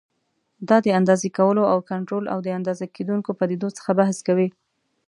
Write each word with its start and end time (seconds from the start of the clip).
دا 0.69 0.77
د 0.85 0.87
اندازې 0.99 1.29
کولو 1.37 1.63
او 1.71 1.77
کنټرول 1.91 2.25
او 2.33 2.39
د 2.45 2.47
اندازه 2.57 2.85
کېدونکو 2.95 3.29
پدیدو 3.39 3.69
څخه 3.77 3.91
بحث 3.99 4.17
کوي. 4.27 4.49